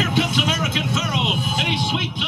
[0.00, 2.19] Here comes American Pharoah, and he sweeps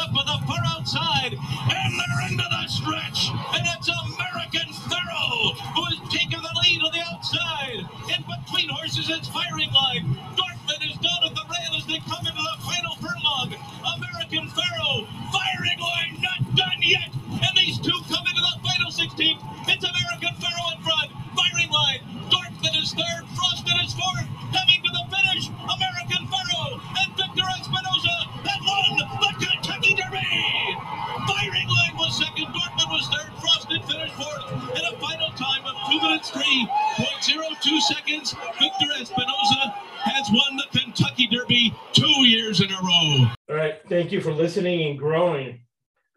[44.53, 45.59] listening and growing.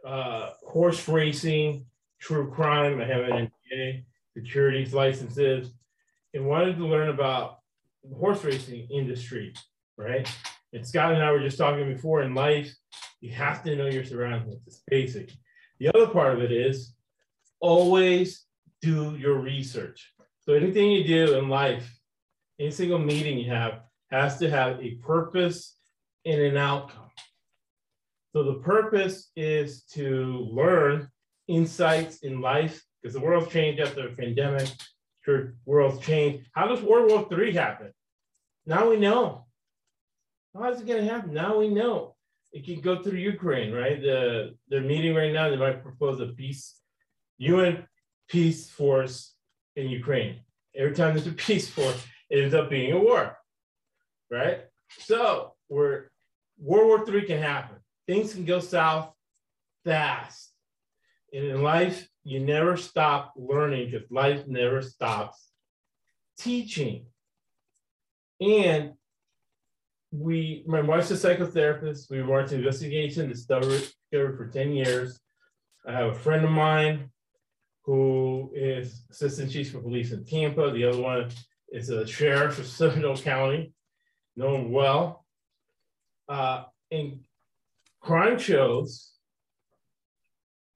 [0.07, 1.87] Uh, horse racing,
[2.21, 3.01] true crime.
[3.01, 4.05] I have an NPA,
[4.37, 5.71] securities licenses,
[6.35, 7.61] and wanted to learn about
[8.05, 9.55] the horse racing industry,
[9.97, 10.31] right?
[10.75, 12.71] And Scott and I were just talking before in life,
[13.23, 14.61] you have to know your surroundings.
[14.67, 15.33] It's basic.
[15.81, 16.95] The other part of it is
[17.61, 18.45] always
[18.83, 20.13] do your research.
[20.41, 21.91] So anything you do in life,
[22.61, 25.79] any single meeting you have has to have a purpose
[26.27, 27.06] and an outcome.
[28.37, 31.09] So the purpose is to learn
[31.49, 34.69] insights in life because the world's changed after the pandemic.
[35.25, 36.47] Sure, world's changed.
[36.53, 37.93] How does World War III happen?
[38.67, 39.47] Now we know.
[40.55, 41.33] How is it going to happen?
[41.33, 42.15] Now we know.
[42.53, 44.03] It can go through Ukraine, right?
[44.03, 45.49] The they're meeting right now.
[45.49, 46.79] They might propose a peace,
[47.39, 47.87] UN
[48.29, 49.33] peace force
[49.77, 50.41] in Ukraine.
[50.75, 53.39] Every time there's a peace force, it ends up being a war,
[54.31, 54.67] right?
[54.99, 56.11] So we're
[56.59, 57.76] World War III can happen.
[58.07, 59.13] Things can go south
[59.85, 60.53] fast.
[61.33, 65.51] And in life, you never stop learning because life never stops
[66.39, 67.07] teaching.
[68.41, 68.93] And
[70.13, 72.11] we, my wife's a psychotherapist.
[72.11, 73.81] We worked in investigation, discovery,
[74.11, 75.21] discovery for 10 years.
[75.87, 77.11] I have a friend of mine
[77.85, 80.73] who is assistant chief of police in Tampa.
[80.73, 81.31] The other one
[81.71, 83.73] is a sheriff of Seminole County,
[84.37, 85.25] know him well.
[86.29, 87.21] Uh, and
[88.07, 89.11] crime shows,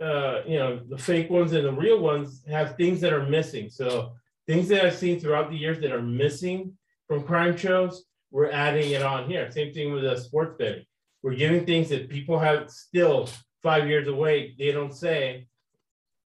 [0.02, 3.70] uh, you know, the fake ones and the real ones have things that are missing.
[3.70, 4.14] So
[4.48, 6.76] things that I've seen throughout the years that are missing
[7.06, 9.48] from crime shows, we're adding it on here.
[9.50, 10.84] Same thing with the sports betting.
[11.22, 13.28] We're giving things that people have still
[13.62, 14.56] five years away.
[14.58, 15.46] They don't say.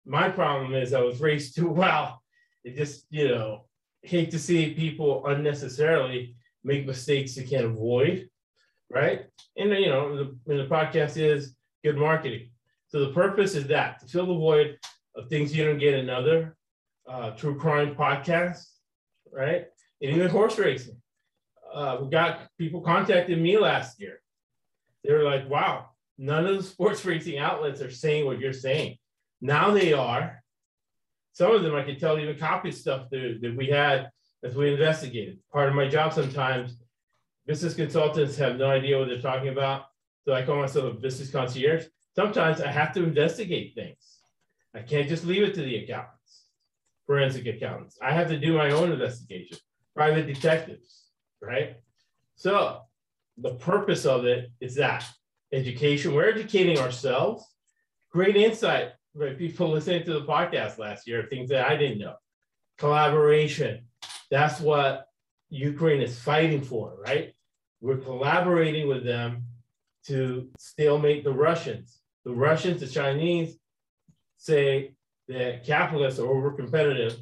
[0.06, 2.22] My problem is I was raised too well.
[2.62, 3.66] It just, you know,
[4.02, 8.28] hate to see people unnecessarily make mistakes they can't avoid,
[8.92, 9.26] right?
[9.56, 12.50] And you know, the, and the podcast is good marketing.
[12.88, 14.78] So the purpose is that to fill the void
[15.16, 16.56] of things you don't get another
[17.08, 18.64] uh, true crime podcast,
[19.32, 19.66] right?
[20.00, 21.00] And even horse racing.
[21.72, 24.20] Uh, we got people contacted me last year.
[25.02, 25.88] They were like, "Wow,
[26.18, 28.98] none of the sports racing outlets are saying what you're saying."
[29.40, 30.42] Now they are.
[31.32, 34.10] Some of them I could tell even copied stuff that, that we had
[34.44, 35.38] as we investigated.
[35.50, 36.76] Part of my job sometimes,
[37.46, 39.84] business consultants have no idea what they're talking about.
[40.24, 41.86] So I call myself a business concierge.
[42.14, 44.18] Sometimes I have to investigate things.
[44.74, 46.46] I can't just leave it to the accountants,
[47.06, 47.98] forensic accountants.
[48.00, 49.58] I have to do my own investigation,
[49.94, 51.06] private detectives,
[51.40, 51.76] right?
[52.36, 52.82] So
[53.36, 55.04] the purpose of it is that
[55.52, 56.14] education.
[56.14, 57.44] We're educating ourselves.
[58.10, 59.36] Great insight, right?
[59.36, 62.14] People listening to the podcast last year, things that I didn't know.
[62.78, 63.86] Collaboration,
[64.30, 65.06] that's what
[65.52, 67.34] Ukraine is fighting for, right?
[67.82, 69.44] We're collaborating with them
[70.06, 72.00] to stalemate the Russians.
[72.24, 73.58] The Russians, the Chinese
[74.38, 74.94] say
[75.28, 77.18] that capitalists are over competitive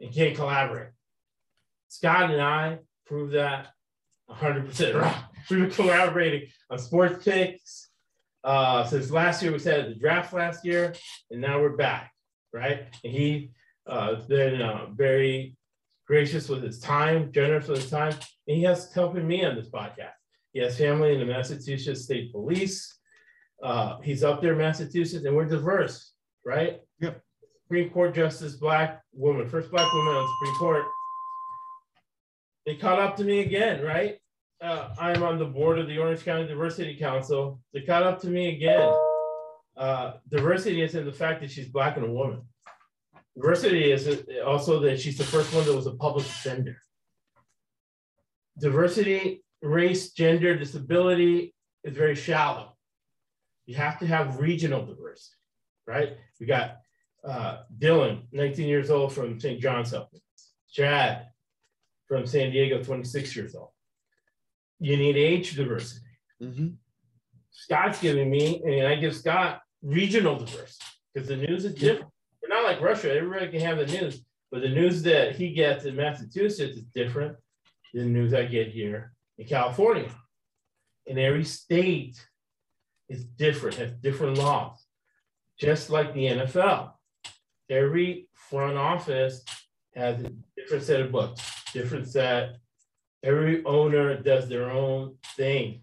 [0.00, 0.88] and can't collaborate.
[1.88, 3.68] Scott and I prove that
[4.30, 5.24] 100% right.
[5.50, 7.90] We've been collaborating on sports picks
[8.42, 9.52] uh, since last year.
[9.52, 10.94] We said the draft last year,
[11.30, 12.12] and now we're back,
[12.54, 12.86] right?
[13.04, 13.50] And he
[13.86, 15.56] uh, been uh, very
[16.10, 18.12] gracious with his time, generous with his time,
[18.48, 20.18] and he has helping me on this podcast.
[20.52, 22.98] He has family in the Massachusetts State Police.
[23.62, 26.12] Uh, he's up there in Massachusetts, and we're diverse,
[26.44, 26.80] right?
[26.98, 27.22] Yep.
[27.62, 30.84] Supreme Court Justice, black woman, first black woman on the Supreme Court.
[32.66, 34.16] They caught up to me again, right?
[34.60, 37.60] Uh, I'm on the board of the Orange County Diversity Council.
[37.72, 38.92] They caught up to me again.
[39.76, 42.42] Uh, diversity is in the fact that she's black and a woman.
[43.44, 44.06] Diversity is
[44.44, 46.76] also that she's the first one that was a public defender.
[48.58, 51.54] Diversity, race, gender, disability
[51.84, 52.76] is very shallow.
[53.64, 55.36] You have to have regional diversity,
[55.86, 56.16] right?
[56.38, 56.78] We got
[57.24, 59.60] uh, Dylan, 19 years old from St.
[59.60, 60.52] John's Supplements.
[60.70, 61.28] Chad
[62.06, 63.70] from San Diego, 26 years old.
[64.80, 66.06] You need age diversity,
[66.42, 66.76] Mhm.
[67.52, 72.10] Scott's giving me, and I give Scott regional diversity because the news is different.
[72.70, 73.12] Like Russia.
[73.12, 74.20] Everybody can have the news,
[74.52, 77.36] but the news that he gets in Massachusetts is different
[77.92, 80.08] than the news I get here in California.
[81.08, 82.24] And every state
[83.08, 84.86] is different, has different laws,
[85.58, 86.92] just like the NFL.
[87.68, 89.44] Every front office
[89.96, 92.54] has a different set of books, different set.
[93.24, 95.82] Every owner does their own thing.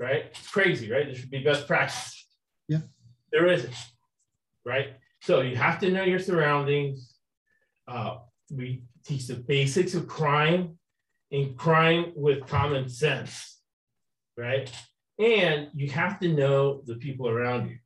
[0.00, 0.24] Right?
[0.30, 1.06] It's crazy, right?
[1.06, 2.26] There should be best practice.
[2.66, 2.80] Yeah.
[3.30, 3.74] There isn't.
[4.66, 4.94] Right?
[5.20, 7.14] So you have to know your surroundings.
[7.86, 8.18] Uh,
[8.50, 10.78] we teach the basics of crime
[11.30, 13.60] and crime with common sense.
[14.36, 14.72] Right?
[15.18, 17.78] And you have to know the people around you.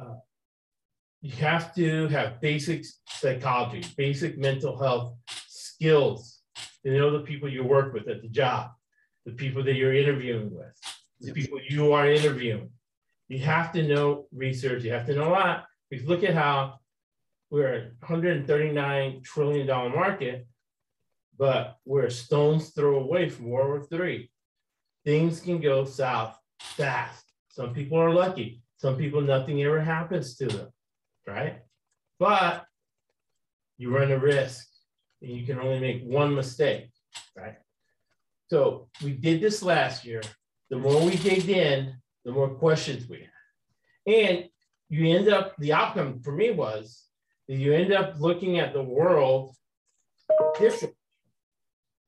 [0.00, 0.14] Uh,
[1.20, 5.16] you have to have basic psychology, basic mental health
[5.48, 6.42] skills
[6.84, 8.70] to know the people you work with at the job,
[9.24, 10.74] the people that you're interviewing with,
[11.20, 12.70] the people you are interviewing.
[13.28, 14.84] You have to know research.
[14.84, 15.64] You have to know a lot.
[15.90, 16.80] Because look at how
[17.50, 20.46] we're a 139 trillion dollar market,
[21.38, 24.30] but we're a stone's throw away from World War III.
[25.04, 27.24] Things can go south fast.
[27.48, 28.62] Some people are lucky.
[28.78, 30.68] Some people, nothing ever happens to them,
[31.26, 31.60] right?
[32.18, 32.64] But
[33.78, 34.66] you run a risk
[35.22, 36.90] and you can only make one mistake,
[37.36, 37.56] right?
[38.48, 40.22] So we did this last year.
[40.70, 41.94] The more we digged in,
[42.24, 44.12] the more questions we had.
[44.14, 44.48] And
[44.88, 47.04] you end up, the outcome for me was
[47.48, 49.54] that you end up looking at the world
[50.58, 50.94] different,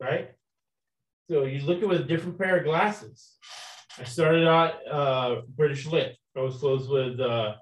[0.00, 0.30] right?
[1.28, 3.34] So you look at it with a different pair of glasses.
[3.98, 6.16] I started out uh, British Lit.
[6.36, 7.54] I was close with uh,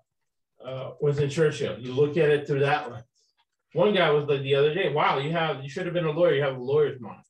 [0.64, 1.78] uh, Winston Churchill.
[1.78, 3.04] You look at it through that lens.
[3.72, 6.10] One guy was like the other day, wow, you have you should have been a
[6.10, 6.34] lawyer.
[6.34, 7.22] You have a lawyer's mind.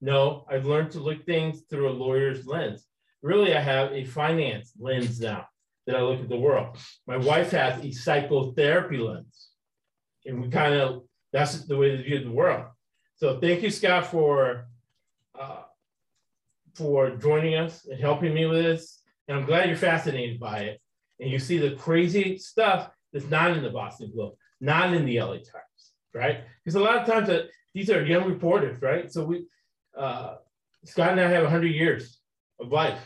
[0.00, 2.86] No, I've learned to look things through a lawyer's lens.
[3.22, 5.46] Really, I have a finance lens now
[5.88, 6.76] that I look at the world.
[7.06, 9.48] My wife has a psychotherapy lens,
[10.26, 12.66] and we kind of that's the way to view the world.
[13.16, 14.66] So thank you, Scott, for
[15.38, 15.62] uh,
[16.74, 19.02] for joining us and helping me with this.
[19.26, 20.80] And I'm glad you're fascinated by it.
[21.20, 25.18] And you see the crazy stuff that's not in the Boston Globe, not in the
[25.20, 26.40] LA Times, right?
[26.62, 29.10] Because a lot of times that these are young reporters, right?
[29.10, 29.46] So we,
[29.96, 30.36] uh,
[30.84, 32.18] Scott and I have 100 years
[32.60, 33.00] of life.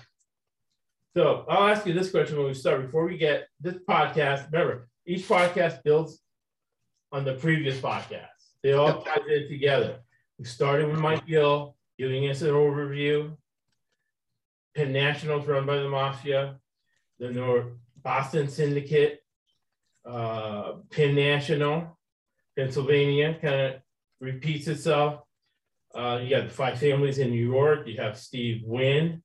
[1.15, 2.83] So I'll ask you this question when we start.
[2.83, 6.21] Before we get this podcast, remember, each podcast builds
[7.11, 8.29] on the previous podcast.
[8.63, 9.99] They all tie in together.
[10.39, 13.37] We started with Mike Gill, giving us an overview.
[14.75, 16.57] Penn Nationals run by the Mafia.
[17.19, 17.67] the North
[18.03, 19.21] Boston Syndicate,
[20.05, 21.99] uh, Penn National,
[22.57, 23.75] Pennsylvania kind of
[24.21, 25.21] repeats itself.
[25.95, 27.87] Uh, you got the five families in New York.
[27.87, 29.23] You have Steve Wynn,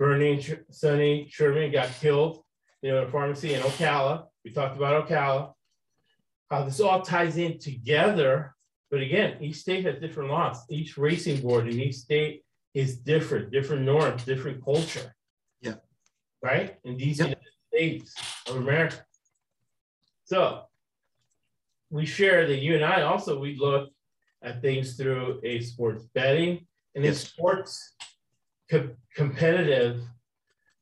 [0.00, 2.42] Bernie and Sonny Sherman got killed,
[2.80, 4.24] you know, in a pharmacy in Ocala.
[4.42, 5.52] We talked about Ocala.
[6.50, 8.54] How this all ties in together.
[8.90, 10.64] But again, each state has different laws.
[10.70, 12.42] Each racing board in each state
[12.72, 15.14] is different, different norms, different culture.
[15.60, 15.74] Yeah.
[16.42, 16.78] Right?
[16.82, 17.18] In these.
[17.18, 17.36] United
[17.72, 18.14] States
[18.48, 19.04] of America.
[20.24, 20.62] So
[21.90, 23.90] we share that you and I also we look
[24.42, 27.28] at things through a sports betting and a Yes.
[27.28, 27.94] sports
[28.70, 30.02] co- competitive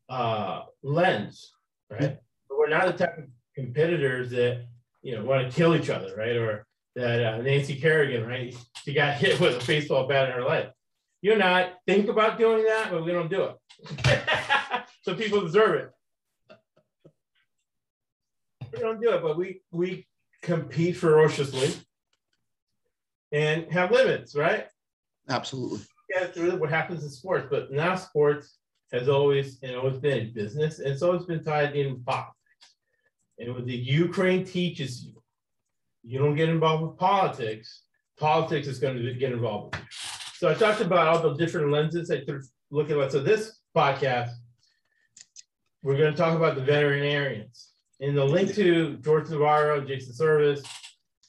[0.09, 1.53] uh, lens,
[1.91, 2.19] right?
[2.49, 4.67] But we're not the type of competitors that
[5.03, 6.37] you know want to kill each other, right?
[6.37, 8.55] Or that uh, Nancy Kerrigan, right?
[8.83, 10.69] She got hit with a baseball bat in her leg.
[11.21, 14.23] You and I think about doing that, but we don't do it.
[15.03, 15.91] so people deserve it.
[18.73, 20.07] We don't do it, but we we
[20.43, 21.73] compete ferociously
[23.33, 24.67] and have limits, right?
[25.29, 25.81] Absolutely.
[26.11, 28.59] Yeah, through what happens in sports, but now sports
[28.93, 32.35] has always and always been business, and it's always been tied in politics.
[33.39, 35.23] And what the Ukraine teaches you,
[36.03, 37.83] you don't get involved with politics.
[38.19, 39.89] Politics is going to get involved with you.
[40.39, 43.13] So I talked about all the different lenses I could look at.
[43.13, 44.31] So this podcast,
[45.83, 47.73] we're going to talk about the veterinarians.
[48.01, 50.63] And the link to George Navarro, Jason Servis,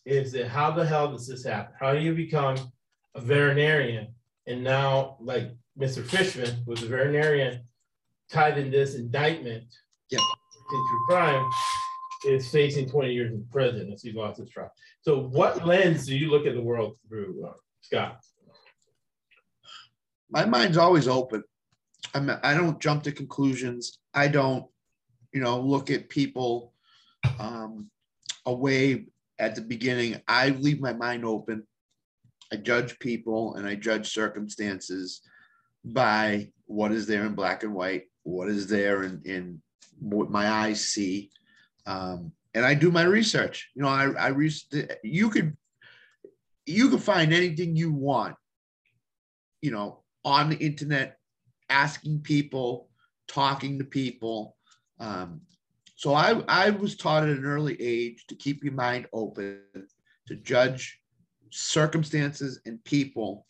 [0.05, 1.73] is that how the hell does this happen?
[1.79, 2.57] How do you become
[3.15, 4.07] a veterinarian?
[4.49, 6.03] And now, like Mr.
[6.03, 7.61] Fishman was a veterinarian
[8.31, 9.63] tied in this indictment
[10.09, 10.21] Yep.
[10.71, 11.47] into crime,
[12.25, 14.71] is facing 20 years in prison as he lost his trial.
[15.01, 18.19] So, what lens do you look at the world through, uh, Scott?
[20.31, 21.43] my mind's always open.
[22.13, 23.99] I'm, I don't jump to conclusions.
[24.13, 24.65] I don't,
[25.33, 26.73] you know, look at people
[27.39, 27.89] um,
[28.45, 29.07] away
[29.39, 30.21] at the beginning.
[30.27, 31.65] I leave my mind open.
[32.51, 35.21] I judge people and I judge circumstances
[35.83, 39.61] by what is there in black and white, what is there in, in
[39.99, 41.31] what my eyes see.
[41.85, 43.69] Um, and I do my research.
[43.75, 44.51] You know, I, I re-
[45.03, 45.55] you could
[46.65, 48.35] you can find anything you want,
[49.61, 51.17] you know, on the internet,
[51.69, 52.89] asking people,
[53.27, 54.55] talking to people.
[54.99, 55.41] Um,
[55.95, 59.61] so I, I was taught at an early age to keep your mind open,
[60.27, 60.99] to judge
[61.49, 63.45] circumstances and people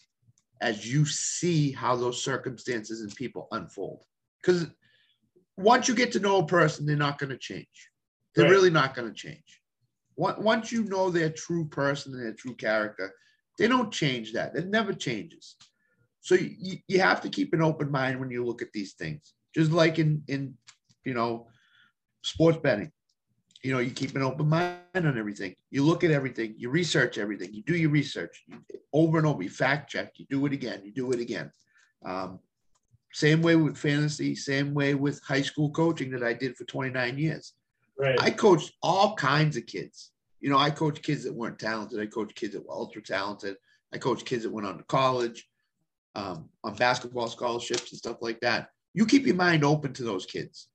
[0.61, 4.03] as you see how those circumstances and people unfold.
[4.41, 4.67] Because
[5.57, 7.89] once you get to know a person, they're not going to change.
[8.35, 8.51] They're right.
[8.51, 9.61] really not going to change.
[10.17, 13.13] Once you know their true person and their true character,
[13.57, 14.55] they don't change that.
[14.55, 15.55] It never changes.
[16.21, 19.33] So you, you have to keep an open mind when you look at these things.
[19.55, 20.55] Just like in in
[21.05, 21.47] you know
[22.23, 22.91] sports betting,
[23.63, 25.55] you know you keep an open mind on everything.
[25.69, 26.55] You look at everything.
[26.57, 27.53] You research everything.
[27.53, 28.57] You do your research you,
[28.93, 29.43] over and over.
[29.43, 30.13] You fact check.
[30.15, 30.81] You do it again.
[30.83, 31.51] You do it again.
[32.05, 32.39] Um,
[33.11, 34.35] same way with fantasy.
[34.35, 37.53] Same way with high school coaching that I did for 29 years.
[37.97, 38.21] Right.
[38.21, 40.11] I coached all kinds of kids.
[40.39, 41.99] You know, I coached kids that weren't talented.
[41.99, 43.57] I coached kids that were ultra talented.
[43.93, 45.49] I coached kids that went on to college,
[46.15, 48.69] um, on basketball scholarships and stuff like that.
[48.93, 50.68] You keep your mind open to those kids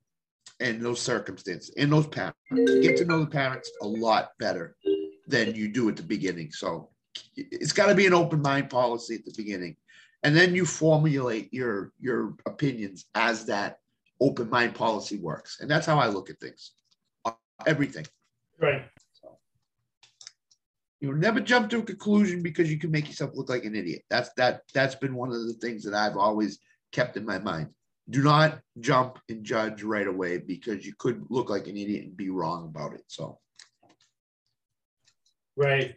[0.65, 2.39] and those circumstances and those parents.
[2.51, 4.75] You get to know the parents a lot better
[5.29, 6.51] than you do at the beginning.
[6.53, 6.89] So
[7.37, 9.77] it's got to be an open mind policy at the beginning.
[10.23, 13.79] And then you formulate your your opinions as that
[14.21, 15.59] open mind policy works.
[15.61, 16.73] And that's how I look at things.
[17.67, 18.07] Everything.
[18.59, 18.85] Right.
[21.01, 23.77] You know, never jump to a conclusion because you can make yourself look like an
[23.77, 24.03] idiot.
[24.09, 26.59] That's that that's been one of the things that I've always
[26.93, 27.69] kept in my mind.
[28.11, 32.17] Do not jump and judge right away because you could look like an idiot and
[32.17, 33.05] be wrong about it.
[33.07, 33.39] So
[35.57, 35.95] right.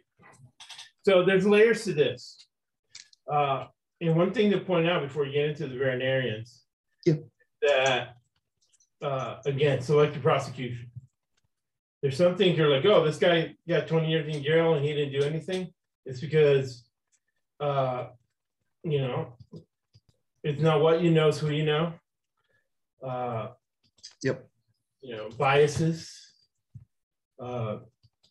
[1.02, 2.46] So there's layers to this.
[3.30, 3.66] Uh,
[4.00, 6.64] and one thing to point out before we get into the veterinarians,
[7.04, 7.14] yeah.
[7.62, 8.16] that
[9.02, 10.90] uh, again, selective prosecution
[12.02, 14.94] there's some things you're like, oh, this guy got 20 years in jail and he
[14.94, 15.72] didn't do anything.
[16.06, 16.84] It's because,
[17.60, 18.06] uh,
[18.84, 19.34] you know,
[20.42, 21.92] it's not what you know, it's who you know.
[23.02, 23.48] Uh,
[24.22, 24.48] yep.
[25.00, 26.10] You know, biases.
[27.40, 27.78] Uh,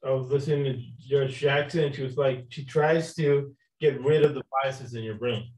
[0.06, 4.24] I was listening to Judge Jackson, and she was like, she tries to get rid
[4.24, 5.50] of the biases in your brain.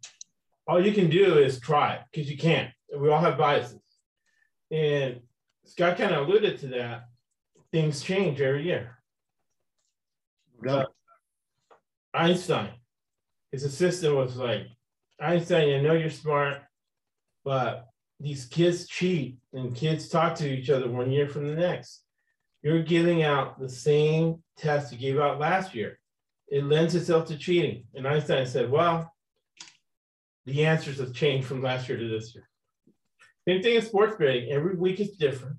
[0.67, 2.69] All you can do is try because you can't.
[2.95, 3.81] We all have biases.
[4.71, 5.21] And
[5.65, 7.05] Scott kind of alluded to that
[7.71, 8.97] things change every year.
[10.67, 10.85] Uh,
[12.13, 12.71] Einstein,
[13.51, 14.67] his assistant was like,
[15.21, 16.61] Einstein, I know you're smart,
[17.43, 17.87] but
[18.19, 22.03] these kids cheat and kids talk to each other one year from the next.
[22.61, 25.99] You're giving out the same test you gave out last year.
[26.49, 27.85] It lends itself to cheating.
[27.93, 29.13] And Einstein said, well,
[30.45, 32.49] the answers have changed from last year to this year.
[33.47, 34.49] Same thing in sports betting.
[34.49, 35.57] Every week is different,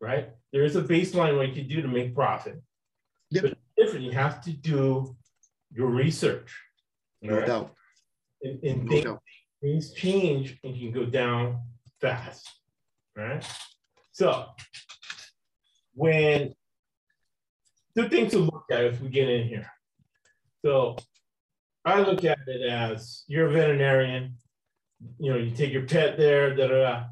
[0.00, 0.30] right?
[0.54, 2.62] there is a baseline what you can do to make profit.
[3.30, 3.42] Yep.
[3.42, 4.04] But different.
[4.04, 5.16] You have to do
[5.72, 6.56] your research.
[7.20, 7.46] No right?
[7.46, 7.74] doubt.
[8.44, 9.18] And, and things,
[9.60, 11.60] things change and you can go down
[12.00, 12.48] fast.
[13.16, 13.44] Right.
[14.12, 14.46] So
[15.94, 16.54] when
[17.96, 19.70] two things to look at if we get in here.
[20.64, 20.96] So
[21.84, 24.36] I look at it as you're a veterinarian,
[25.18, 27.04] you know, you take your pet there, da da da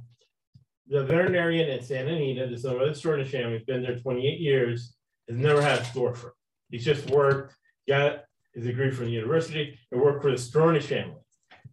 [0.93, 4.39] the veterinarian at Santa Anita, the son of the Stronach family, has been there 28
[4.41, 4.95] years,
[5.27, 6.33] has never had a storefront.
[6.71, 7.55] He's just worked,
[7.89, 11.22] got his degree from the university, and worked for the Stronach family.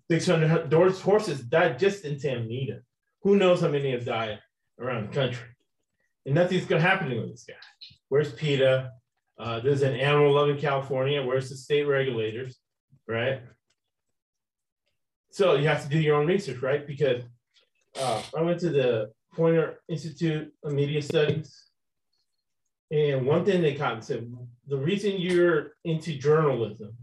[0.09, 2.81] 600 doors, horses died just in Santa Anita.
[3.21, 4.39] Who knows how many have died
[4.79, 5.47] around the country?
[6.25, 7.55] And nothing's going to happen to this guy.
[8.09, 8.91] Where's PETA?
[9.37, 11.23] Uh, there's an animal love in California.
[11.23, 12.57] Where's the state regulators,
[13.07, 13.41] right?
[15.31, 16.85] So you have to do your own research, right?
[16.85, 17.23] Because
[17.99, 21.55] uh, I went to the Poynter Institute of Media Studies.
[22.91, 24.31] And one thing they caught and said,
[24.67, 26.97] the reason you're into journalism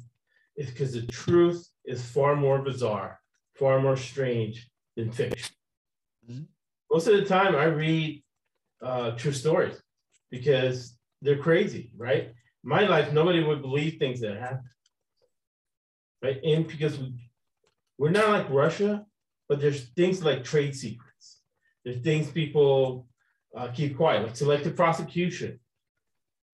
[0.57, 3.21] is because the truth is far more bizarre,
[3.55, 5.55] far more strange than fiction.
[6.29, 6.43] Mm-hmm.
[6.91, 8.23] Most of the time, I read
[8.83, 9.81] uh, true stories
[10.31, 12.33] because they're crazy, right?
[12.63, 14.69] My life, nobody would believe things that happen,
[16.23, 16.43] right?
[16.43, 17.31] And because we,
[17.99, 19.07] we're not like Russia,
[19.49, 21.41] but there's things like trade secrets.
[21.85, 23.07] There's things people
[23.57, 25.61] uh, keep quiet, like selective prosecution.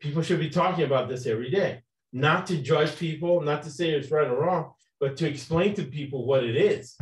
[0.01, 3.91] People should be talking about this every day, not to judge people, not to say
[3.91, 6.97] it's right or wrong, but to explain to people what it is.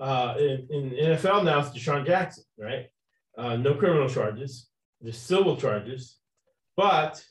[0.00, 2.86] Uh, in, in NFL now, it's DeSean Jackson, right?
[3.38, 4.66] Uh, no criminal charges,
[5.00, 6.18] just civil charges,
[6.76, 7.24] but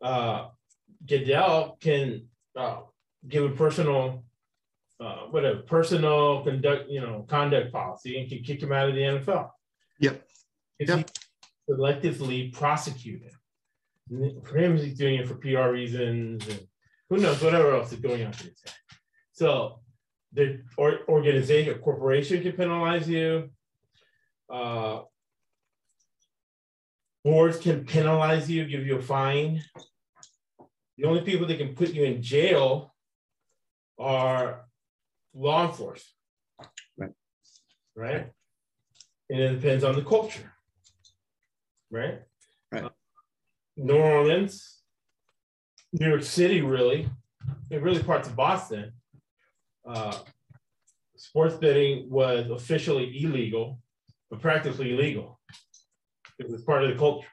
[0.00, 0.48] uh,
[1.06, 2.80] Goodell can uh,
[3.28, 4.24] give a personal
[4.98, 9.00] uh, whatever personal conduct, you know, conduct policy, and can kick him out of the
[9.00, 9.50] NFL.
[10.00, 10.26] Yep.
[10.80, 11.10] If Yep.
[11.70, 13.32] selectively prosecuted.
[14.44, 16.66] For him, he's doing it for PR reasons, and
[17.12, 18.32] who knows whatever else is going on.
[18.32, 18.72] for this guy.
[19.32, 19.80] So
[20.32, 23.50] the or, organization, corporation can penalize you.
[24.50, 25.02] Uh,
[27.22, 29.62] boards can penalize you, give you a fine.
[30.96, 32.94] The only people that can put you in jail
[33.98, 34.64] are
[35.34, 36.06] law enforcement.
[36.96, 37.10] Right.
[37.94, 38.32] Right.
[39.28, 40.54] And it depends on the culture.
[41.90, 42.22] Right.
[42.70, 42.84] Right.
[42.84, 42.88] Uh,
[43.76, 44.81] New Orleans,
[45.92, 47.08] New York City, really,
[47.70, 48.92] and really parts of Boston.
[49.86, 50.16] Uh,
[51.16, 53.78] sports betting was officially illegal,
[54.30, 55.38] but practically illegal.
[56.38, 57.28] It was part of the culture.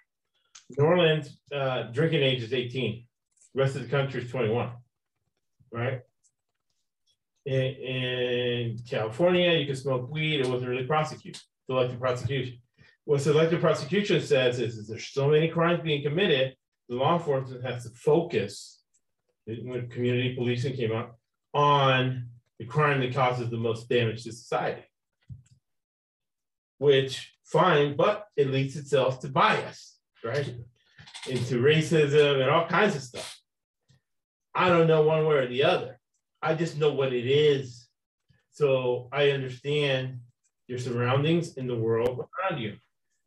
[0.77, 3.05] New Orleans, uh, drinking age is 18.
[3.53, 4.71] The rest of the country is 21,
[5.71, 6.01] right?
[7.45, 10.41] In, in California, you can smoke weed.
[10.41, 11.41] It wasn't really prosecuted.
[11.65, 12.59] Selective prosecution.
[13.05, 16.55] What selective prosecution says is, is there's so many crimes being committed,
[16.89, 18.81] law enforcement has to focus
[19.45, 21.15] when community policing came out
[21.53, 22.27] on
[22.59, 24.83] the crime that causes the most damage to society.
[26.77, 30.55] Which fine, but it leads itself to bias, right?
[31.27, 33.39] Into racism and all kinds of stuff.
[34.53, 35.99] I don't know one way or the other.
[36.41, 37.87] I just know what it is.
[38.51, 40.19] So I understand
[40.67, 42.75] your surroundings in the world around you.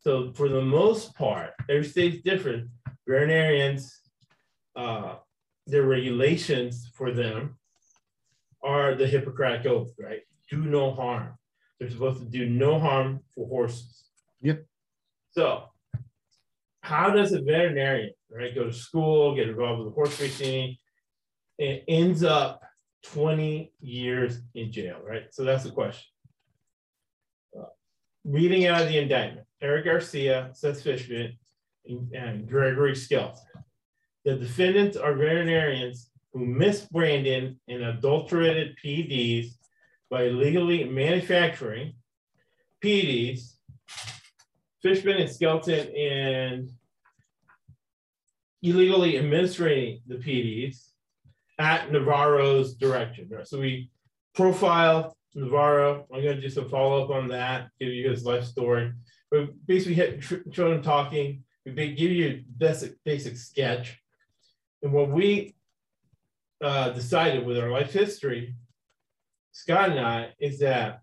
[0.00, 2.69] So for the most part, every state's different.
[3.06, 4.00] Veterinarians,
[4.76, 5.16] uh,
[5.66, 7.59] their regulations for them
[8.62, 10.21] are the Hippocratic Oath, right?
[10.50, 11.35] Do no harm.
[11.78, 14.04] They're supposed to do no harm for horses.
[14.40, 14.64] Yep.
[15.32, 15.64] So,
[16.82, 20.76] how does a veterinarian, right, go to school, get involved with the horse racing,
[21.59, 22.62] and ends up
[23.04, 25.25] 20 years in jail, right?
[25.30, 26.04] So that's the question.
[27.59, 27.66] Uh,
[28.25, 31.38] reading out of the indictment, Eric Garcia, Seth Fishman,
[31.87, 33.40] and, Gregory Skelton.
[34.25, 39.55] The defendants are veterinarians who misbranded and adulterated PEDs
[40.11, 41.95] by illegally manufacturing
[42.83, 43.55] PEDs,
[44.83, 46.71] Fishman and Skelton, and
[48.62, 50.88] illegally administering the PEDs
[51.59, 53.29] at Navarro's direction.
[53.45, 53.90] So we
[54.35, 56.07] profile Navarro.
[56.12, 58.92] I'm going to do some follow up on that, give you his life story.
[59.31, 60.21] But basically,
[60.53, 61.45] show him talking.
[61.64, 64.01] We give you a basic, basic sketch.
[64.83, 65.55] And what we
[66.62, 68.55] uh, decided with our life history,
[69.53, 71.03] Scott and I, is that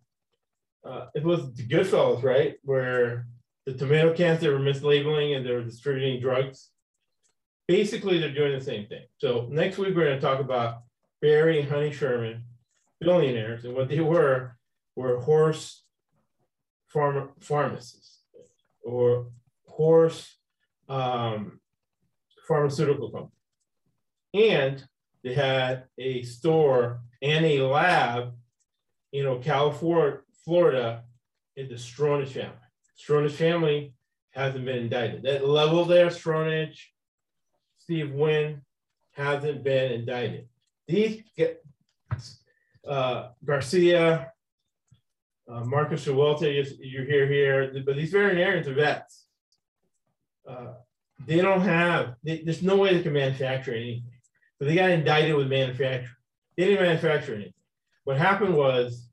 [0.84, 2.56] uh, it was the Goodfellas, right?
[2.64, 3.28] Where
[3.66, 6.70] the tomato cans they were mislabeling and they were distributing drugs.
[7.68, 9.04] Basically, they're doing the same thing.
[9.18, 10.80] So next week we're going to talk about
[11.22, 12.44] Barry and Honey Sherman,
[13.00, 14.56] billionaires, and what they were
[14.96, 15.84] were horse
[16.88, 18.22] farm pharmacists
[18.84, 19.28] or
[19.68, 20.39] horse
[20.90, 21.60] um,
[22.48, 23.32] pharmaceutical company.
[24.34, 24.84] And
[25.24, 28.34] they had a store and a lab
[29.14, 31.04] in Ocala, Florida,
[31.56, 32.56] in the Stronach family.
[32.98, 33.94] Stronach family
[34.32, 35.24] hasn't been indicted.
[35.24, 36.78] That level there, Stronach,
[37.78, 38.62] Steve Wynn,
[39.12, 40.48] hasn't been indicted.
[40.88, 41.24] These
[42.88, 44.32] uh, Garcia,
[45.52, 49.26] uh, Marcus Shawalta, you hear here, but these veterinarians are vets.
[50.50, 50.74] Uh,
[51.28, 54.04] they don't have, they, there's no way they can manufacture anything.
[54.58, 56.16] So they got indicted with manufacturing.
[56.58, 57.54] They didn't manufacture anything.
[58.04, 59.08] What happened was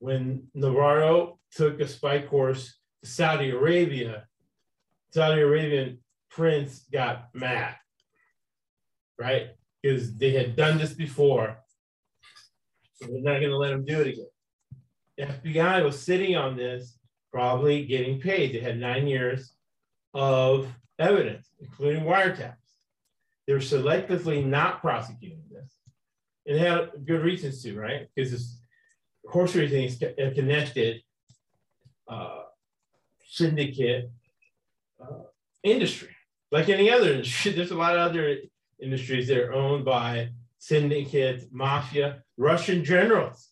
[0.00, 4.26] when Navarro took a spike horse to Saudi Arabia,
[5.12, 5.98] Saudi Arabian
[6.30, 7.76] prince got mad,
[9.18, 9.50] right?
[9.80, 11.58] Because they had done this before.
[12.94, 14.26] So they're not going to let them do it again.
[15.16, 16.98] The FBI was sitting on this,
[17.32, 18.54] probably getting paid.
[18.54, 19.53] They had nine years
[20.14, 22.56] of evidence, including wiretaps.
[23.46, 25.78] They're selectively not prosecuting this.
[26.46, 28.08] And they had good reasons to, right?
[28.14, 28.58] Because this
[29.26, 31.02] horse racing is a connected
[32.08, 32.42] uh,
[33.24, 34.10] syndicate
[35.02, 35.24] uh,
[35.62, 36.14] industry.
[36.52, 38.36] Like any other industry, there's a lot of other
[38.80, 43.50] industries that are owned by syndicates, mafia, Russian generals,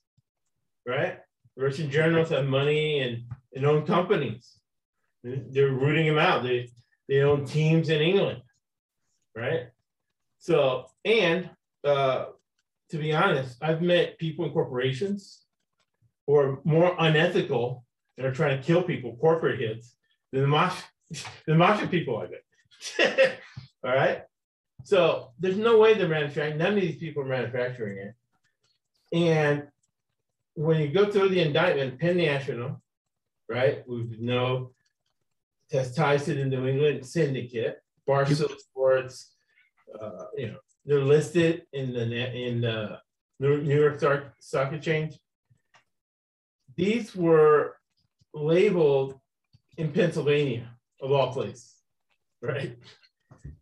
[0.87, 1.19] right?
[1.57, 4.59] Russian generals have money and, and own companies.
[5.25, 6.43] They're rooting them out.
[6.43, 6.71] They,
[7.09, 8.43] they own teams in England,
[9.37, 9.69] right?
[10.39, 11.51] So, and
[11.85, 12.27] uh,
[12.91, 15.43] to be honest, I've met people in corporations
[16.27, 17.85] who are more unethical
[18.17, 19.95] and are trying to kill people, corporate hits,
[20.33, 20.85] than the mafia,
[21.47, 23.39] the mafia people I met.
[23.85, 24.23] All right.
[24.85, 28.15] So there's no way they're manufacturing, none of these people are manufacturing it.
[29.13, 29.69] And
[30.55, 32.83] when you go through the indictment, Penn National,
[33.49, 33.85] right?
[33.89, 34.73] We know
[35.95, 39.35] ties to the New England Syndicate, Barstool Sports.
[39.99, 42.99] Uh, you know, they're listed in the in the
[43.41, 45.19] New York Stock, Stock Exchange.
[46.77, 47.77] These were
[48.33, 49.19] labeled
[49.77, 51.75] in Pennsylvania, of all places,
[52.41, 52.77] right?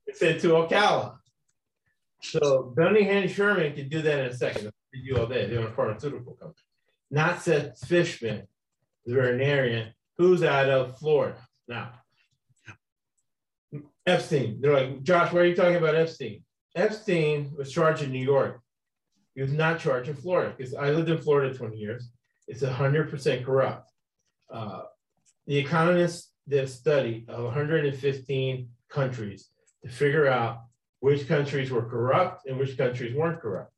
[0.06, 1.16] It said to Ocala.
[2.22, 4.70] So Cunningham Sherman can do that in a second.
[4.92, 5.46] They do all day.
[5.46, 6.64] They're a pharmaceutical company.
[7.10, 8.46] Not Seth Fishman,
[9.06, 11.92] the veterinarian, who's out of Florida now.
[14.10, 14.58] Epstein.
[14.60, 16.42] They're like, Josh, why are you talking about Epstein?
[16.74, 18.60] Epstein was charged in New York.
[19.34, 22.10] He was not charged in Florida because I lived in Florida 20 years.
[22.48, 23.90] It's 100% corrupt.
[24.52, 24.82] Uh,
[25.46, 29.48] the economists did a study of 115 countries
[29.84, 30.62] to figure out
[30.98, 33.72] which countries were corrupt and which countries weren't corrupt.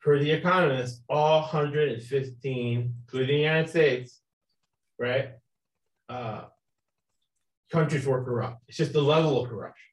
[0.00, 4.20] For the economists, all 115, including the United States,
[4.98, 5.30] right,
[6.08, 6.44] uh,
[7.70, 8.62] countries were corrupt.
[8.68, 9.84] It's just the level of corruption.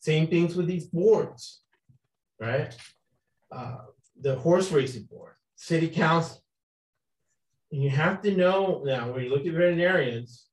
[0.00, 1.60] Same things with these boards,
[2.40, 2.74] right?
[3.50, 3.78] Uh,
[4.20, 6.42] the horse racing board, city council.
[7.72, 10.46] And you have to know now when you look at veterinarians,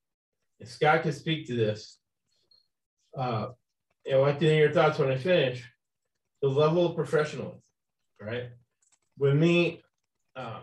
[0.59, 1.99] and Scott can speak to this.
[3.17, 3.47] Uh,
[4.05, 5.63] and I want to hear your thoughts when I finish.
[6.41, 7.61] The level of professionalism,
[8.21, 8.49] right?
[9.17, 9.81] With me,
[10.35, 10.61] uh,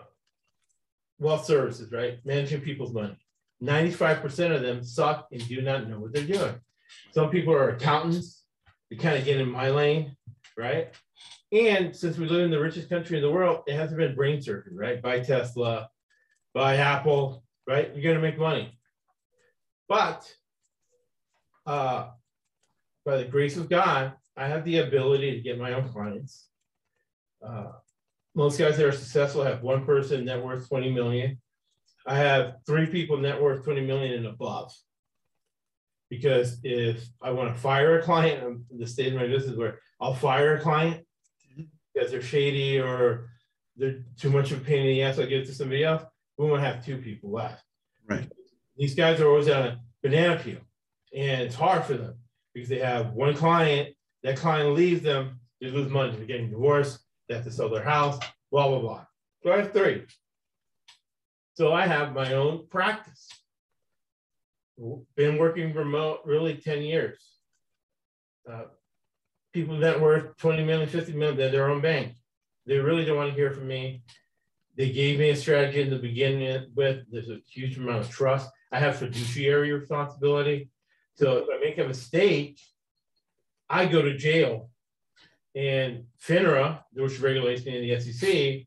[1.19, 2.19] wealth services, right?
[2.25, 3.17] Managing people's money.
[3.63, 6.55] 95% of them suck and do not know what they're doing.
[7.13, 8.43] Some people are accountants,
[8.91, 10.17] they kind of get in my lane,
[10.57, 10.93] right?
[11.53, 14.41] And since we live in the richest country in the world, it hasn't been brain
[14.41, 15.01] surgery, right?
[15.01, 15.89] Buy Tesla,
[16.55, 17.91] buy Apple, right?
[17.95, 18.79] You're going to make money.
[19.89, 20.33] But
[21.67, 22.09] uh,
[23.05, 26.49] by the grace of God, I have the ability to get my own clients.
[27.47, 27.73] Uh,
[28.35, 31.39] most guys that are successful have one person net worth 20 million
[32.07, 34.73] I have three people net worth 20 million and above.
[36.11, 39.79] Because if I want to fire a client, I'm the state of my business where
[40.01, 41.07] I'll fire a client
[41.95, 43.31] because they're shady or
[43.77, 46.03] they're too much of a pain in the ass, I'll give it to somebody else.
[46.37, 47.65] We won't have two people left.
[48.07, 48.31] Right.
[48.77, 50.61] These guys are always on a banana peel
[51.15, 52.17] and it's hard for them
[52.55, 56.99] because they have one client, that client leaves them, they lose money, they're getting divorced,
[57.29, 58.19] they have to sell their house,
[58.51, 59.07] blah, blah, blah.
[59.43, 60.05] So I have three.
[61.55, 63.29] So I have my own practice.
[65.17, 67.19] Been working remote really 10 years.
[68.51, 68.65] Uh,
[69.53, 72.15] people that worth 20 million, 50 million, they're their own bank.
[72.67, 74.03] They really don't want to hear from me.
[74.77, 78.49] They gave me a strategy in the beginning with there's a huge amount of trust.
[78.71, 80.71] I have fiduciary responsibility.
[81.15, 82.59] So if I make a mistake,
[83.69, 84.71] I go to jail.
[85.55, 88.67] And FINRA, which regulates me in the SEC,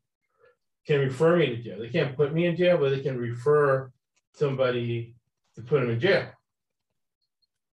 [0.86, 1.78] can refer me to jail.
[1.80, 3.90] They can't put me in jail, but they can refer
[4.34, 5.16] somebody
[5.56, 6.30] to put them in jail.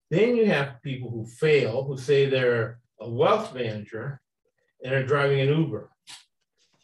[0.10, 4.21] Then you have people who fail, who say they're a wealth manager
[4.84, 5.89] and are driving an Uber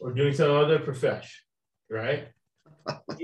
[0.00, 1.44] or doing some other profession,
[1.90, 2.28] right?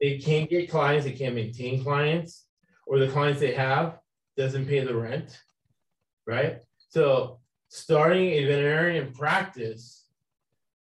[0.00, 2.46] they can't get clients, they can't maintain clients,
[2.86, 3.98] or the clients they have
[4.36, 5.38] doesn't pay the rent,
[6.26, 6.58] right?
[6.88, 10.06] So starting a veterinarian practice,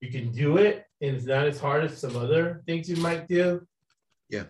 [0.00, 3.28] you can do it and it's not as hard as some other things you might
[3.28, 3.66] do.
[4.28, 4.44] Yeah.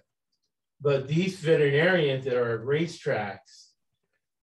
[0.80, 3.70] But these veterinarians that are at racetracks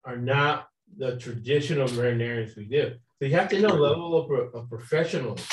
[0.05, 2.95] are not the traditional veterinarians we do.
[3.19, 5.47] So you have to know level of, of professionalism.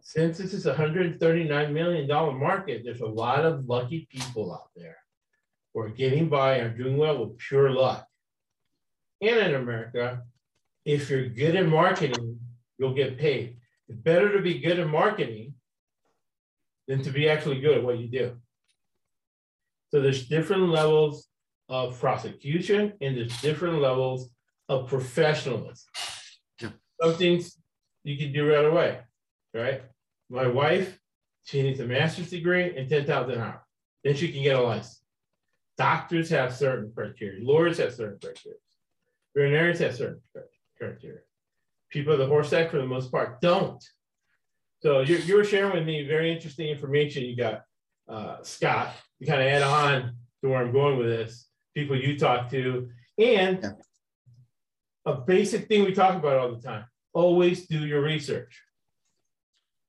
[0.00, 4.96] Since this is a $139 million market, there's a lot of lucky people out there
[5.74, 8.06] who are getting by and doing well with pure luck.
[9.20, 10.22] And in America,
[10.84, 12.38] if you're good at marketing,
[12.78, 13.56] you'll get paid.
[13.88, 15.54] It's better to be good at marketing
[16.88, 18.36] than to be actually good at what you do.
[19.90, 21.28] So there's different levels
[21.68, 24.30] of prosecution and there's different levels
[24.68, 25.86] of professionalism.
[26.60, 26.70] Yeah.
[27.00, 27.56] Some things
[28.02, 29.00] you can do right away,
[29.54, 29.82] right?
[30.28, 30.98] My wife,
[31.44, 33.60] she needs a master's degree and 10,000 hours.
[34.02, 35.02] Then she can get a license.
[35.78, 37.44] Doctors have certain criteria.
[37.44, 38.58] Lawyers have certain criteria.
[39.34, 40.20] Veterinarians have certain
[40.78, 41.20] criteria
[41.96, 43.82] people of the horse act for the most part don't.
[44.82, 47.24] So you, you were sharing with me very interesting information.
[47.24, 47.62] You got
[48.06, 52.18] uh, Scott, you kind of add on to where I'm going with this, people you
[52.18, 53.70] talk to, and yeah.
[55.06, 58.62] a basic thing we talk about all the time, always do your research.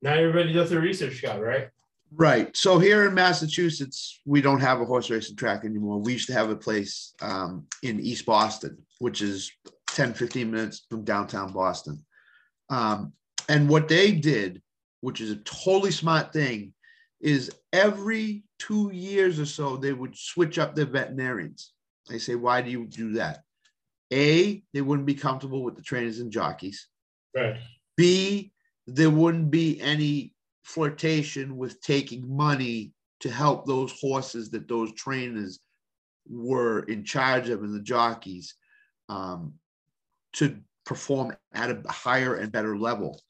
[0.01, 1.67] Not everybody does their research, Scott, right?
[2.15, 2.55] Right.
[2.55, 5.99] So here in Massachusetts, we don't have a horse racing track anymore.
[5.99, 9.51] We used to have a place um, in East Boston, which is
[9.97, 12.05] 10, 15 minutes from downtown Boston.
[12.69, 13.13] Um,
[13.49, 14.61] and what they did
[15.01, 16.73] which is a totally smart thing,
[17.19, 21.73] is every two years or so they would switch up their veterinarians.
[22.09, 23.43] They say, why do you do that?
[24.13, 26.87] A, they wouldn't be comfortable with the trainers and jockeys.
[27.35, 27.57] Right.
[27.95, 28.51] B,
[28.85, 30.33] there wouldn't be any
[30.63, 35.59] flirtation with taking money to help those horses that those trainers
[36.29, 38.53] were in charge of and the jockeys
[39.09, 39.53] um,
[40.37, 43.21] to perform at a higher and better level.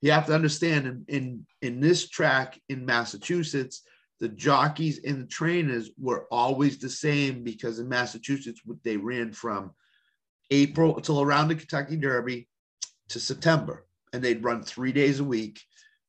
[0.00, 3.82] You have to understand in, in, in this track in Massachusetts,
[4.20, 9.72] the jockeys and the trainers were always the same because in Massachusetts, they ran from
[10.50, 12.48] April until around the Kentucky Derby
[13.08, 15.60] to September, and they'd run three days a week,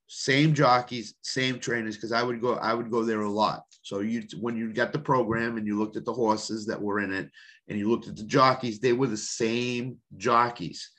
[0.07, 1.95] same jockeys, same trainers.
[1.95, 3.63] Because I would go, I would go there a lot.
[3.81, 6.99] So you, when you got the program and you looked at the horses that were
[6.99, 7.29] in it,
[7.71, 10.91] and you looked at the jockeys, they were the same jockeys.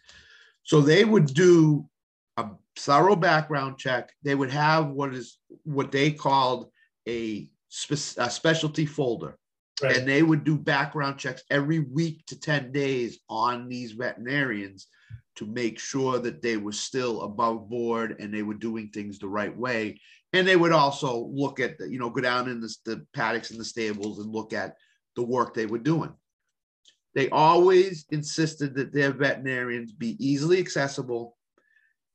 [0.63, 1.87] So they would do
[2.39, 4.11] a thorough background check.
[4.23, 6.71] They would have what is what they called
[7.07, 9.37] a, spe- a specialty folder.
[9.83, 9.99] Right.
[9.99, 14.87] And they would do background checks every week to 10 days on these veterinarians
[15.37, 19.29] to make sure that they were still above board and they were doing things the
[19.29, 20.01] right way.
[20.33, 23.51] And they would also look at, the, you know, go down in the, the paddocks
[23.51, 24.77] and the stables and look at
[25.17, 26.15] the work they were doing.
[27.15, 31.37] They always insisted that their veterinarians be easily accessible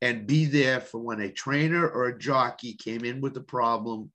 [0.01, 4.11] and be there for when a trainer or a jockey came in with a problem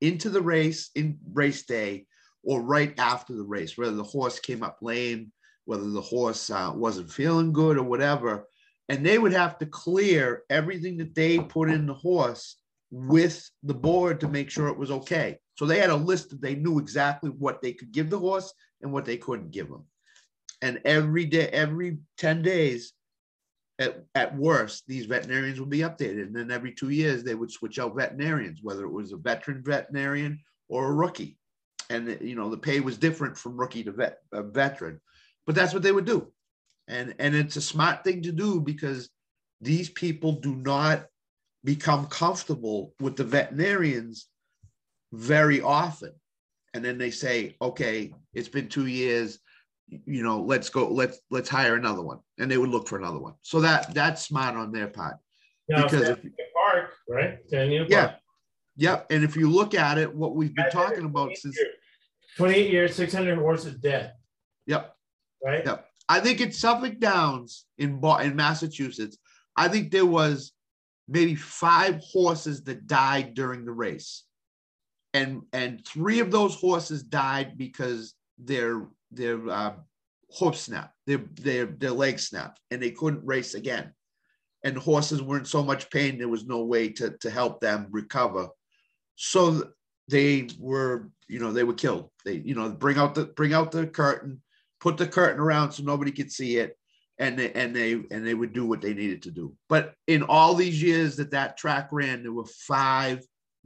[0.00, 2.06] into the race in race day
[2.42, 5.32] or right after the race, whether the horse came up lame,
[5.64, 8.48] whether the horse uh, wasn't feeling good or whatever.
[8.88, 12.56] And they would have to clear everything that they put in the horse
[12.90, 15.38] with the board to make sure it was okay.
[15.54, 18.52] So they had a list that they knew exactly what they could give the horse
[18.82, 19.84] and what they couldn't give them.
[20.62, 22.92] And every day, every 10 days,
[23.78, 26.22] at, at worst, these veterinarians would be updated.
[26.22, 29.62] And then every two years, they would switch out veterinarians, whether it was a veteran
[29.64, 31.36] veterinarian or a rookie.
[31.90, 35.00] And, you know, the pay was different from rookie to vet, a veteran,
[35.46, 36.32] but that's what they would do.
[36.88, 39.10] And, and it's a smart thing to do because
[39.60, 41.06] these people do not
[41.64, 44.28] become comfortable with the veterinarians
[45.12, 46.12] very often.
[46.74, 49.38] And then they say, okay, it's been two years
[49.88, 53.18] you know, let's go, let's let's hire another one, and they would look for another
[53.18, 53.34] one.
[53.42, 55.16] So that that's smart on their part.
[55.68, 56.20] Now, Because if-
[56.54, 57.38] Park, right?
[57.48, 58.06] Centennial Yeah.
[58.08, 58.20] Park.
[58.76, 59.06] Yep.
[59.10, 61.58] And if you look at it, what we've been talking about since,
[62.36, 64.14] 28 years, 600 horses dead,
[64.66, 64.96] yep,
[65.44, 65.64] right?
[65.64, 65.86] Yep.
[66.08, 69.18] I think it's Suffolk Downs in in Massachusetts.
[69.56, 70.52] I think there was
[71.08, 74.24] maybe five horses that died during the race,
[75.12, 79.74] and and three of those horses died because their their uh,
[80.38, 83.92] hoof snapped, their their their leg snapped, and they couldn't race again.
[84.64, 87.88] And horses were in so much pain, there was no way to to help them
[87.90, 88.48] recover.
[89.16, 89.70] So
[90.08, 92.10] they were, you know, they were killed.
[92.24, 94.42] They, you know, bring out the bring out the curtain,
[94.80, 96.76] put the curtain around so nobody could see it,
[97.18, 99.54] and they and they and they would do what they needed to do.
[99.68, 103.24] But in all these years that that track ran, there were five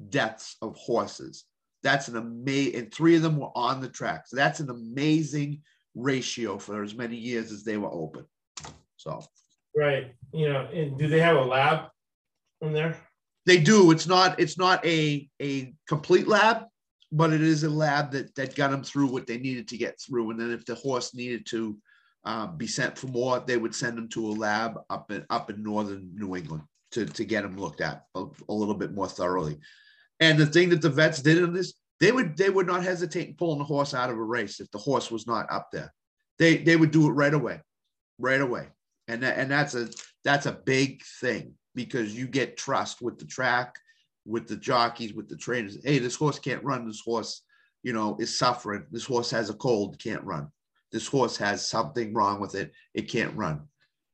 [0.09, 1.44] deaths of horses.
[1.87, 4.25] That's an amazing, and three of them were on the track.
[4.27, 5.62] So that's an amazing
[5.94, 8.25] ratio for as many years as they were open.
[8.96, 9.25] So
[9.77, 10.14] Right.
[10.33, 11.90] You know, and do they have a lab
[12.61, 12.96] in there?
[13.46, 13.92] they do.
[13.92, 14.38] It's not.
[14.40, 16.64] It's not a a complete lab,
[17.12, 20.01] but it is a lab that that got them through what they needed to get
[20.01, 20.31] through.
[20.31, 21.79] And then if the horse needed to
[22.25, 25.51] um, be sent for more, they would send them to a lab up in up
[25.51, 29.09] in northern New England to to get them looked at a, a little bit more
[29.09, 29.59] thoroughly.
[30.20, 33.29] And the thing that the vets did in this, they would they would not hesitate
[33.29, 35.92] in pulling the horse out of a race if the horse was not up there.
[36.38, 37.61] They they would do it right away,
[38.18, 38.68] right away.
[39.09, 39.88] And that, and that's a
[40.24, 43.76] that's a big thing because you get trust with the track,
[44.24, 45.79] with the jockeys, with the trainers.
[45.85, 46.87] Hey, this horse can't run.
[46.87, 47.42] This horse,
[47.83, 48.85] you know, is suffering.
[48.90, 50.48] This horse has a cold, can't run.
[50.92, 52.72] This horse has something wrong with it.
[52.94, 53.62] It can't run.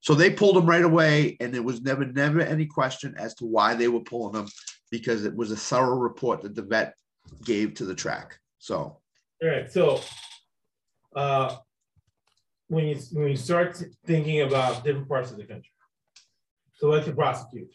[0.01, 3.47] So they pulled him right away, and there was never, never any question as to
[3.47, 4.49] why they were pulling him
[4.93, 6.95] because it was a thorough report that the vet
[7.43, 8.39] gave to the track.
[8.59, 8.77] So
[9.43, 9.73] All right.
[9.73, 10.01] So,
[11.17, 11.57] uh,
[12.69, 15.73] when you when you start thinking about different parts of the country,
[16.75, 17.75] so let's prosecute.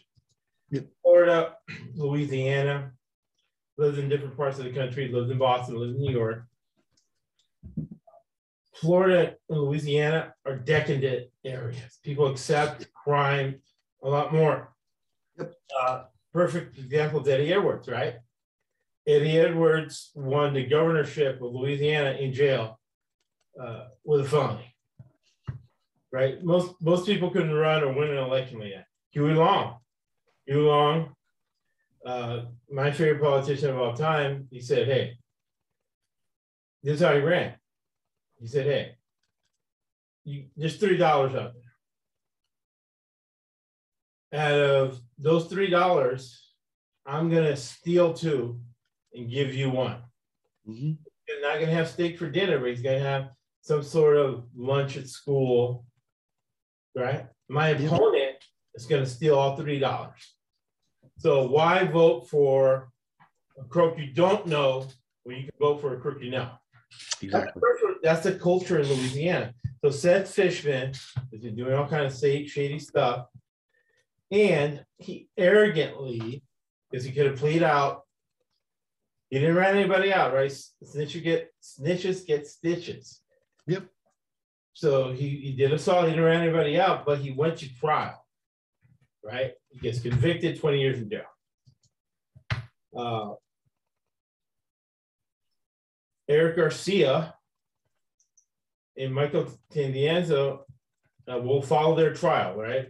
[0.70, 0.86] Yep.
[1.02, 1.56] Florida,
[1.94, 2.92] Louisiana,
[3.76, 6.44] lives in different parts of the country, lives in Boston, lives in New York.
[8.74, 11.98] Florida and Louisiana are decadent areas.
[12.04, 13.60] People accept crime
[14.04, 14.72] a lot more.
[15.36, 15.52] Yep.
[15.80, 16.04] Uh,
[16.38, 18.14] perfect example is Eddie Edwards, right?
[19.06, 22.78] Eddie Edwards won the governorship of Louisiana in jail
[23.60, 24.74] uh, with a felony.
[26.12, 26.42] Right?
[26.42, 28.86] Most most people couldn't run or win an election like that.
[29.10, 29.76] Huey Long.
[30.46, 31.14] Huey Long
[32.08, 35.18] uh, my favorite politician of all time, he said, hey,
[36.82, 37.54] this is how he ran.
[38.40, 38.96] He said, hey,
[40.24, 41.52] you, there's $3 out there.
[44.32, 46.38] Out of those $3,
[47.06, 48.60] I'm going to steal two
[49.14, 50.02] and give you one.
[50.68, 50.98] Mhm.
[51.26, 53.30] He's not going to have steak for dinner, but he's going to have
[53.62, 55.86] some sort of lunch at school,
[56.94, 57.26] right?
[57.48, 57.86] My Yeah.
[57.86, 58.36] opponent
[58.74, 60.36] is going to steal all $3.
[61.18, 62.92] So why vote for
[63.58, 64.88] a crook you don't know
[65.24, 66.50] when you can vote for a crook you know?
[67.22, 67.62] Exactly.
[68.02, 69.54] That's the culture in Louisiana.
[69.82, 73.26] So Seth Fishman has been doing all kind of shady stuff.
[74.30, 76.42] And he arrogantly,
[76.90, 78.02] because he could have played out,
[79.30, 80.50] he didn't rat anybody out, right?
[80.50, 83.20] Snitches get snitches get stitches.
[83.66, 83.84] Yep.
[84.72, 88.24] So he, he did assault, he didn't rat anybody out, but he went to trial.
[89.22, 89.52] Right?
[89.70, 91.24] He gets convicted, 20 years in jail.
[92.96, 93.34] Uh,
[96.28, 97.34] Eric Garcia
[98.96, 100.60] and Michael Tannuzzo
[101.30, 102.88] uh, will follow their trial, right?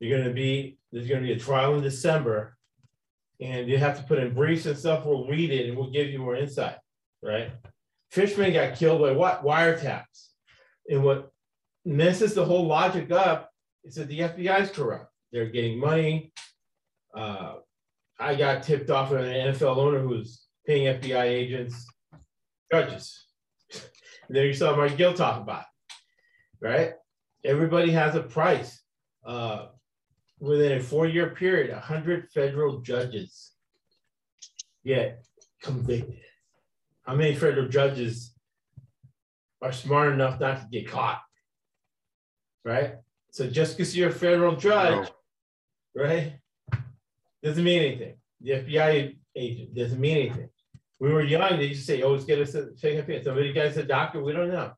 [0.00, 2.56] You're gonna be, there's gonna be a trial in December.
[3.40, 6.08] And you have to put in briefs and stuff, we'll read it and we'll give
[6.08, 6.76] you more insight,
[7.22, 7.50] right?
[8.10, 9.44] Fishman got killed by what?
[9.44, 10.28] Wiretaps.
[10.88, 11.30] And what
[11.84, 13.50] messes the whole logic up
[13.84, 15.12] is that the FBI is corrupt.
[15.32, 16.32] They're getting money.
[17.14, 17.56] Uh,
[18.18, 21.86] I got tipped off of an NFL owner who's paying FBI agents
[22.70, 23.26] judges.
[24.28, 26.92] there you saw Mark Gill talk about, it, right?
[27.44, 28.80] Everybody has a price.
[29.24, 29.66] Uh,
[30.38, 33.52] within a four-year period, 100 federal judges
[34.84, 35.24] get
[35.62, 36.20] convicted.
[37.02, 38.34] How many federal judges
[39.62, 41.22] are smart enough not to get caught?
[42.64, 42.96] Right?
[43.30, 45.08] So just because you're a federal judge,
[45.94, 46.34] right,
[47.42, 48.16] doesn't mean anything.
[48.40, 50.48] The FBI agent doesn't mean anything
[50.98, 53.24] we were young, they used to say, oh, always get us a second opinion.
[53.24, 54.72] Somebody guy's a doctor, we don't know.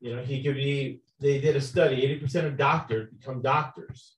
[0.00, 4.16] You know, he could be, they did a study, 80% of doctors become doctors.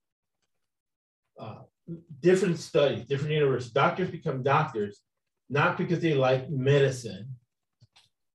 [1.39, 1.63] Uh,
[2.21, 5.01] different studies, different universities, doctors become doctors,
[5.51, 7.29] not because they like medicine,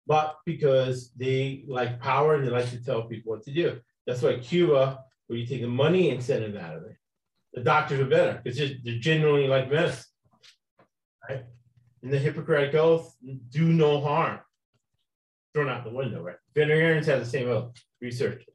[0.05, 3.79] but because they like power and they like to tell people what to do.
[4.05, 6.95] That's why Cuba, where you take the money incentive out of it,
[7.53, 10.03] the doctors are better because they're genuinely like medicine.
[11.29, 11.43] Right?
[12.07, 13.15] and the Hippocratic Oath
[13.49, 14.39] do no harm.
[15.53, 16.35] Thrown out the window, right?
[16.55, 17.73] Veterinarians have the same oath.
[18.01, 18.45] Research.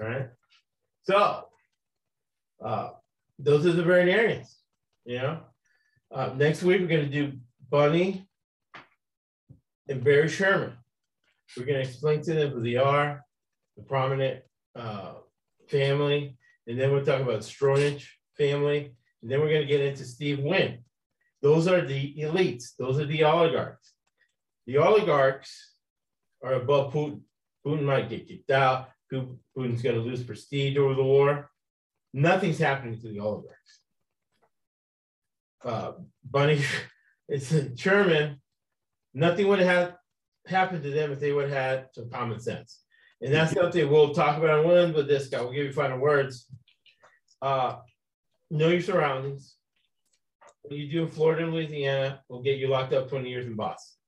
[0.00, 0.28] All right.
[1.02, 1.44] So
[2.64, 2.90] uh,
[3.38, 4.56] those are the veterinarians.
[5.04, 5.40] You know.
[6.10, 8.26] Uh, next week we're going to do Bunny
[9.88, 10.72] and Barry Sherman.
[11.56, 13.24] We're going to explain to them who they are,
[13.76, 14.42] the prominent
[14.76, 15.14] uh,
[15.68, 18.04] family, and then we'll talk about Stronach
[18.36, 20.78] family, and then we're going to get into Steve Wynn.
[21.42, 22.70] Those are the elites.
[22.78, 23.92] Those are the oligarchs.
[24.66, 25.74] The oligarchs
[26.42, 27.20] are above Putin.
[27.66, 28.88] Putin might get kicked out.
[29.12, 31.50] Putin's going to lose prestige over the war.
[32.14, 33.80] Nothing's happening to the oligarchs.
[35.62, 35.92] Uh,
[36.24, 36.64] Bunny,
[37.28, 38.40] it's a Sherman.
[39.12, 39.96] Nothing would have
[40.46, 42.80] happened to them if they would have had some common sense.
[43.20, 45.42] And that's something we'll talk about on one with this guy.
[45.42, 46.46] We'll give you final words.
[47.42, 47.76] Uh,
[48.50, 49.56] know your surroundings
[50.64, 53.54] what you do in Florida and Louisiana will get you locked up 20 years in
[53.54, 53.98] Boston.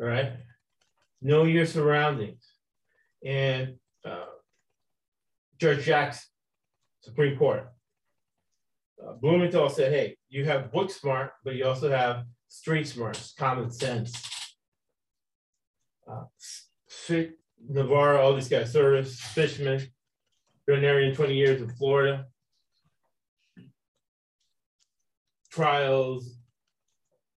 [0.00, 0.32] All right.
[1.20, 2.42] Know your surroundings.
[3.24, 4.24] And uh,
[5.60, 6.22] Judge Jackson,
[7.02, 7.68] Supreme Court,
[9.04, 13.70] uh, Blumenthal said, hey, you have book smart, but you also have street smarts, common
[13.70, 14.12] sense.
[16.10, 16.24] Uh,
[17.68, 19.80] Navarro, all these guys, Servis, Fishman,
[20.66, 22.26] veterinarian 20 years in Florida.
[25.52, 26.38] trials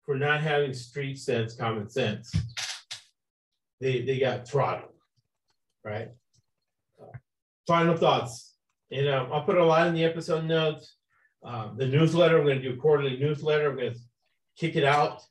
[0.05, 2.35] for not having street sense, common sense.
[3.81, 4.92] They, they got throttled,
[5.85, 6.11] right?
[7.01, 7.16] Uh,
[7.66, 8.52] final thoughts.
[8.93, 10.97] And um, I'll put a lot in the episode notes.
[11.43, 13.70] Um, the newsletter, I'm going to do a quarterly newsletter.
[13.70, 13.99] I'm going to
[14.57, 15.22] kick it out.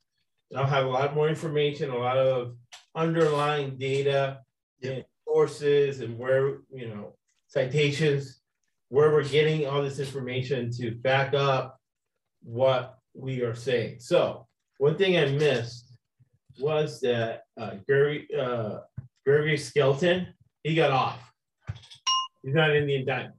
[0.49, 2.55] And I'll have a lot more information, a lot of
[2.95, 4.39] underlying data
[4.83, 7.15] and sources and where, you know,
[7.47, 8.41] citations,
[8.89, 11.79] where we're getting all this information to back up
[12.43, 13.97] what we are saying.
[13.99, 14.47] So
[14.79, 15.93] one thing I missed
[16.59, 18.79] was that uh, Gary uh,
[19.25, 20.27] Gary Skelton
[20.63, 21.19] he got off.
[22.43, 23.35] He's not in the indictment.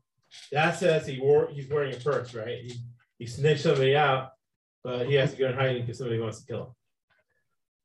[0.50, 2.58] That says he wore he's wearing a purse, right?
[2.62, 2.74] He,
[3.18, 4.30] he snitched somebody out,
[4.84, 6.74] but he has to go in hiding because somebody wants to kill him.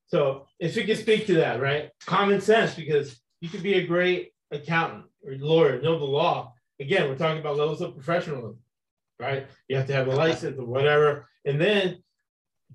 [0.08, 1.92] So if you can speak to that, right?
[2.06, 6.54] Common sense, because you could be a great accountant or lawyer, know the law.
[6.80, 8.58] Again, we're talking about levels of professionalism.
[9.20, 9.48] right?
[9.68, 11.28] You have to have a license or whatever.
[11.46, 11.98] And then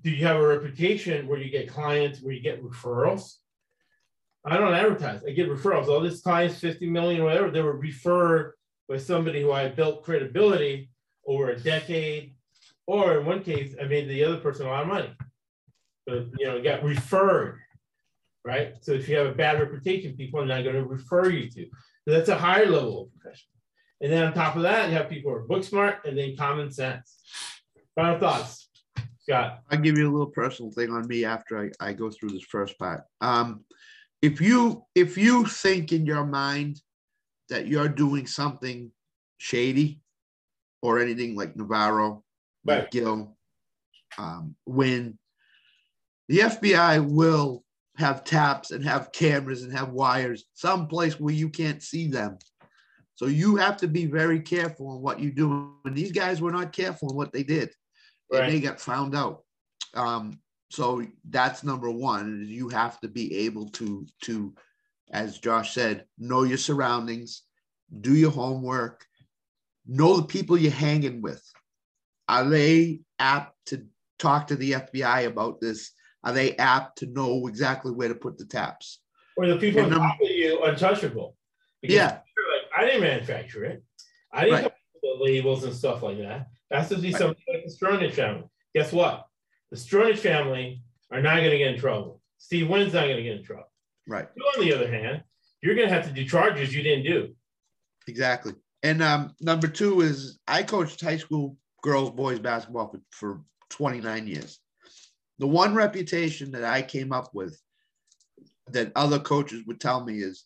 [0.01, 3.35] do you have a reputation where you get clients, where you get referrals?
[4.45, 5.23] I don't advertise.
[5.25, 5.87] I get referrals.
[5.87, 8.53] All these clients, 50 million, whatever, they were referred
[8.87, 10.89] by somebody who I built credibility
[11.25, 12.35] over a decade.
[12.85, 15.15] Or in one case, I made the other person a lot of money.
[16.05, 17.59] But you know, got referred,
[18.43, 18.73] right?
[18.81, 21.65] So if you have a bad reputation, people are not going to refer you to.
[21.65, 23.51] So that's a higher level of professional.
[24.01, 26.35] And then on top of that, you have people who are book smart and then
[26.35, 27.21] common sense.
[27.95, 28.69] Final thoughts,
[29.19, 29.61] Scott.
[29.71, 32.43] I'll give you a little personal thing on me after I, I go through this
[32.43, 33.03] first part.
[33.21, 33.63] Um,
[34.21, 36.81] if you if you think in your mind
[37.49, 38.91] that you're doing something
[39.37, 40.01] shady
[40.81, 42.23] or anything like Navarro,
[42.65, 42.89] Right.
[42.89, 43.33] McGill,
[44.17, 45.17] um, when
[46.29, 47.63] the FBI will
[47.97, 52.37] have taps and have cameras and have wires someplace where you can't see them.
[53.15, 55.73] So you have to be very careful in what you do.
[55.85, 57.69] And these guys were not careful in what they did,
[58.31, 59.43] and they got found out.
[59.93, 60.39] Um,
[60.71, 62.45] so that's number one.
[62.47, 64.53] You have to be able to to,
[65.13, 67.43] as Josh said, know your surroundings,
[68.01, 69.05] do your homework,
[69.85, 71.43] know the people you're hanging with.
[72.27, 73.85] Are they apt to
[74.17, 75.91] talk to the FBI about this?
[76.23, 78.99] Are they apt to know exactly where to put the taps?
[79.37, 81.37] Or the people And, um, you untouchable.
[81.81, 82.11] Because Yeah.
[82.51, 83.83] like, I didn't manufacture it.
[84.31, 84.63] I didn't Right.
[84.63, 86.47] come up with the labels and stuff like that.
[86.71, 87.19] That's to be Right.
[87.19, 88.49] something like the Stronach family.
[88.73, 89.27] Guess what?
[89.69, 92.21] The Stronach family are not going to get in trouble.
[92.39, 93.72] Steve Wynn's not going to get in trouble.
[94.07, 94.27] Right.
[94.55, 95.23] On the other hand,
[95.61, 97.35] you're going to have to do charges you didn't do.
[98.07, 98.53] Exactly.
[98.83, 104.27] And um, number two is I coached high school girls, boys basketball for, for 29
[104.27, 104.59] years.
[105.39, 107.59] The one reputation that I came up with
[108.67, 110.45] that other coaches would tell me is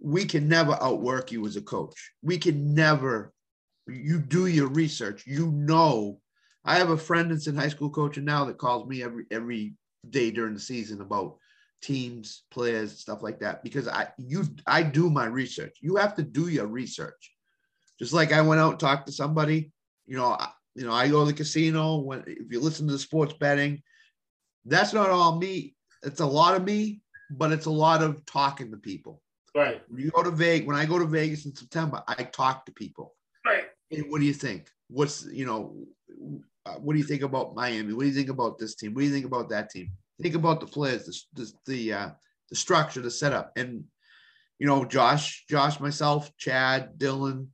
[0.00, 2.12] we can never outwork you as a coach.
[2.22, 3.32] We can never,
[3.86, 5.26] you do your research.
[5.26, 6.20] You know,
[6.64, 9.74] I have a friend that's in high school coaching now that calls me every every
[10.10, 11.36] day during the season about
[11.82, 13.62] teams, players, stuff like that.
[13.62, 15.76] Because I you I do my research.
[15.80, 17.32] You have to do your research.
[17.98, 19.72] Just like I went out and talked to somebody,
[20.06, 22.92] you know, I, you know, I go to the casino when if you listen to
[22.92, 23.82] the sports betting,
[24.64, 25.74] that's not all me.
[26.04, 27.00] It's a lot of me,
[27.30, 29.20] but it's a lot of talking to people.
[29.54, 29.82] Right.
[29.88, 32.72] When you go to Vegas, when I go to Vegas in September, I talk to
[32.72, 33.14] people.
[33.44, 33.64] Right.
[33.90, 34.68] Hey, what do you think?
[34.88, 35.74] What's you know,
[36.64, 37.92] uh, what do you think about Miami?
[37.92, 38.94] What do you think about this team?
[38.94, 39.90] What do you think about that team?
[40.20, 41.04] Think about the players,
[41.34, 42.10] the the the, uh,
[42.50, 43.84] the structure, the setup, and
[44.58, 47.46] you know, Josh, Josh, myself, Chad, Dylan,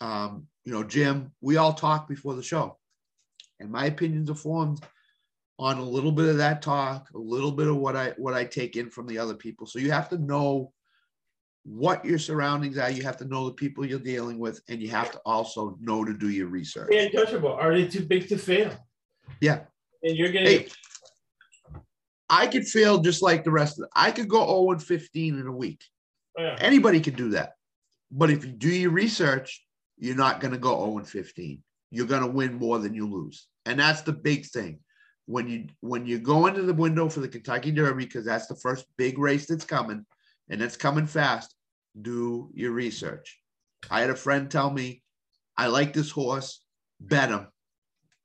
[0.00, 1.32] um, you know, Jim.
[1.40, 2.78] We all talk before the show,
[3.60, 4.80] and my opinions are formed
[5.58, 8.44] on a little bit of that talk, a little bit of what I what I
[8.44, 9.66] take in from the other people.
[9.66, 10.72] So you have to know
[11.64, 12.90] what your surroundings are.
[12.90, 16.04] You have to know the people you're dealing with, and you have to also know
[16.04, 16.88] to do your research.
[16.90, 17.52] They untouchable.
[17.52, 18.72] Are they too big to fail?
[19.40, 19.60] Yeah.
[20.02, 20.60] And you're getting.
[20.60, 20.68] Hey,
[22.28, 23.90] I could fail just like the rest of it.
[23.94, 25.82] I could go 0 and 15 in a week.
[26.38, 26.56] Oh, yeah.
[26.58, 27.52] Anybody can do that.
[28.10, 29.64] But if you do your research,
[29.98, 31.62] you're not going to go 0 and 15.
[31.90, 33.46] You're going to win more than you lose.
[33.66, 34.80] And that's the big thing.
[35.26, 38.56] When you when you go into the window for the Kentucky Derby, because that's the
[38.56, 40.04] first big race that's coming,
[40.50, 41.54] and it's coming fast,
[42.02, 43.40] do your research.
[43.90, 45.02] I had a friend tell me,
[45.56, 46.62] I like this horse,
[47.00, 47.46] bet him.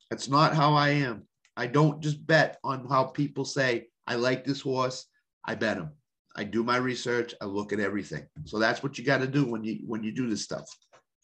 [0.10, 1.28] That's not how I am.
[1.60, 5.05] I don't just bet on how people say, I like this horse,
[5.43, 5.89] I bet him.
[6.38, 7.36] I do my research.
[7.41, 8.26] I look at everything.
[8.45, 10.66] So that's what you got to do when you when you do this stuff.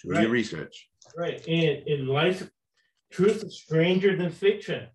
[0.03, 0.23] Do Right.
[0.23, 0.89] your research.
[1.15, 1.39] Right.
[1.47, 2.49] And in life,
[3.11, 4.87] truth is stranger than fiction.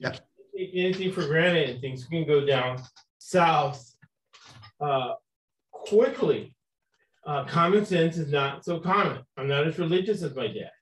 [0.00, 0.10] Yeah.
[0.10, 0.22] can't
[0.56, 2.82] take anything for granted and things can go down
[3.18, 3.78] south
[4.80, 5.12] uh,
[5.70, 6.56] quickly.
[7.24, 9.18] Uh, common sense is not so common.
[9.36, 10.72] I'm not as religious as my dad.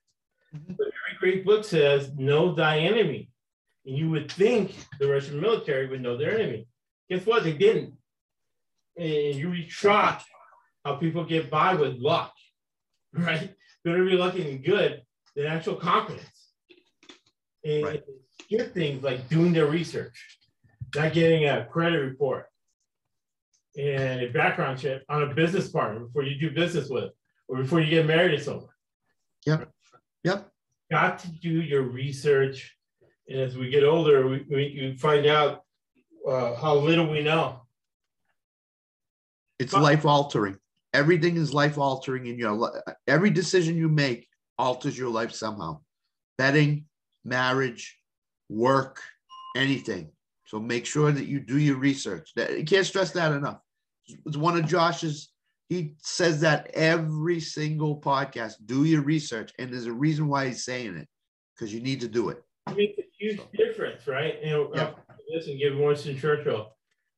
[0.55, 0.77] Mhm.
[0.77, 3.29] But every great book says, know thy enemy.
[3.89, 6.67] And you would think the Russian military would know their enemy.
[7.09, 7.43] Guess what?
[7.43, 7.95] They didn't.
[8.95, 10.25] And you be shocked
[10.85, 12.31] how people get by with luck,
[13.13, 13.51] right?
[13.83, 15.01] Better be lucky and good
[15.35, 16.23] than actual competence.
[17.65, 18.03] And Right.
[18.49, 20.37] good things like doing their research,
[20.95, 22.45] not getting a credit report
[23.75, 27.11] and a background check on a business partner before you do business with,
[27.47, 28.69] or before you get married to someone.
[29.47, 29.71] Yep.
[30.23, 30.51] Yep.
[30.91, 32.75] Got to do your research.
[33.29, 35.63] And as we get older, we, we, you find out
[36.27, 37.61] uh, how little we know.
[39.59, 40.57] It's life altering.
[40.93, 42.81] Everything is life altering in your life.
[43.07, 44.27] Every decision you make
[44.57, 45.81] alters your life somehow.
[46.39, 46.85] Betting,
[47.23, 47.99] marriage,
[48.49, 48.99] work,
[49.55, 50.09] anything.
[50.45, 52.31] So make sure that you do your research.
[52.35, 53.59] That you can't stress that enough.
[54.25, 55.29] It's one of Josh's.
[55.67, 58.55] He says that every single podcast.
[58.65, 61.07] Do your research, and there's a reason why he's saying it
[61.53, 62.41] because you need to do it.
[63.19, 64.35] It makes a huge difference, right?
[64.41, 64.91] And uh, Yeah.
[65.29, 66.75] listen, give Winston Churchill.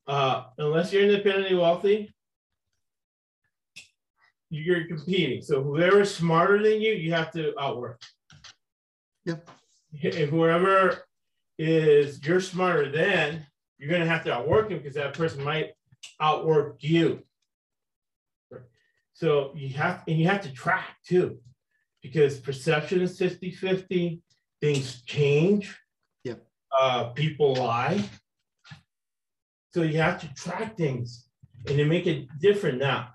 [0.07, 2.13] Uh, unless you're independently wealthy,
[4.49, 5.41] you're competing.
[5.41, 8.01] So whoever's smarter than you, you have to outwork.
[9.25, 9.49] Yep.
[10.03, 11.03] And whoever
[11.57, 13.45] is you're smarter than,
[13.77, 15.71] you're gonna have to outwork him because that person might
[16.19, 17.23] outwork you.
[19.13, 21.39] So you have and you have to track too,
[22.01, 24.21] because perception is 50-50,
[24.59, 25.77] things change.
[26.77, 28.03] Uh, people lie.
[29.73, 31.27] So you have to track things
[31.67, 33.09] and to make it different now.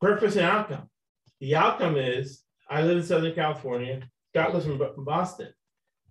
[0.00, 0.88] Purpose and outcome.
[1.40, 4.00] The outcome is I live in Southern California.
[4.34, 5.48] Scott lives in Boston,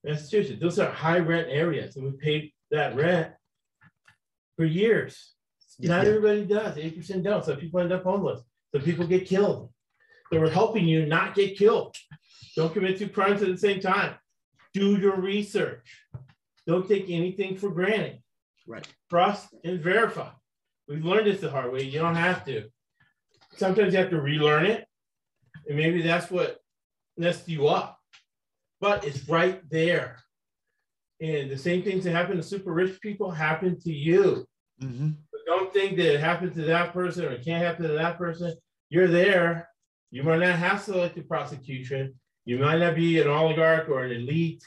[0.03, 0.61] Massachusetts.
[0.61, 3.34] Those are high rent areas, and we paid that rent
[4.55, 5.34] for years.
[5.79, 6.09] Not Yeah.
[6.09, 6.77] everybody does.
[6.77, 7.43] 8% don't.
[7.43, 8.41] Some people end up homeless.
[8.73, 9.71] Some people get killed.
[10.31, 11.95] So we're helping you not get killed.
[12.55, 14.15] Don't commit two crimes at the same time.
[14.74, 15.86] Do your research.
[16.65, 18.19] Don't take anything for granted.
[18.67, 18.88] Right.
[19.09, 20.30] Trust and verify.
[20.88, 21.84] We've learned this the hard way.
[21.84, 22.69] You don't have to.
[23.55, 24.86] Sometimes you have to relearn it.
[25.67, 26.59] And maybe that's what
[27.17, 27.99] messed you up.
[28.82, 30.17] But it's right there.
[31.21, 34.45] And the same things that happen to super rich people happen to you.
[34.82, 35.09] Mm-hmm.
[35.32, 38.17] But don't think that it happened to that person or it can't happen to that
[38.17, 38.55] person.
[38.89, 39.69] You're there.
[40.11, 42.15] You might not have selective prosecution.
[42.46, 44.64] You might not be an oligarch or an elite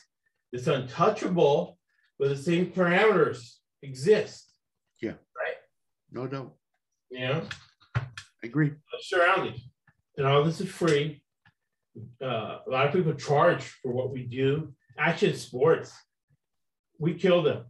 [0.53, 1.79] that's untouchable,
[2.19, 4.51] but the same parameters exist.
[5.01, 5.11] Yeah.
[5.11, 5.57] Right?
[6.11, 6.55] No doubt.
[7.11, 7.43] Know,
[7.95, 8.03] I
[8.43, 8.73] agree.
[9.01, 9.61] surroundings.
[10.17, 11.23] And all this is free.
[12.23, 14.73] Uh, a lot of people charge for what we do.
[14.99, 15.93] Action sports,
[16.99, 17.65] we kill them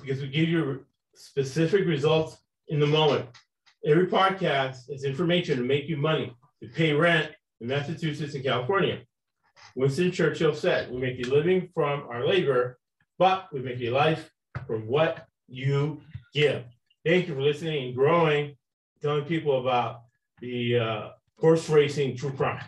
[0.00, 0.84] because we give you
[1.14, 2.36] specific results
[2.68, 3.26] in the moment.
[3.86, 9.00] Every podcast is information to make you money, to pay rent in Massachusetts and California.
[9.76, 12.78] Winston Churchill said, We make a living from our labor,
[13.18, 14.30] but we make a life
[14.66, 16.00] from what you
[16.32, 16.64] give.
[17.04, 18.56] Thank you for listening and growing,
[19.02, 20.00] telling people about
[20.40, 21.08] the uh,
[21.38, 22.64] horse racing true crime.